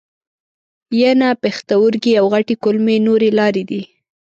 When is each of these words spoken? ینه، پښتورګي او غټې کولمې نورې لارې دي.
ینه، 1.01 1.29
پښتورګي 1.41 2.13
او 2.21 2.25
غټې 2.33 2.55
کولمې 2.63 2.97
نورې 3.07 3.29
لارې 3.39 3.63
دي. 3.69 3.81